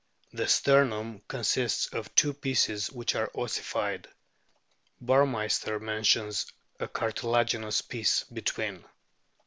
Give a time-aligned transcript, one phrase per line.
[0.33, 4.07] The sternum consists of two pieces which are ossified;
[4.99, 6.47] Burmeister mentions
[6.79, 8.83] a cartilagin ous piece between.